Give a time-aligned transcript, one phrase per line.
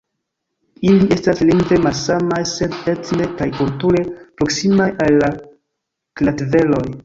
[0.91, 5.33] Ili estas lingve malsamaj sed etne kaj kulture proksimaj al la
[6.23, 6.87] kartveloj.